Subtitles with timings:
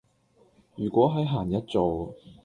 [0.73, 2.15] 如果喺閒日做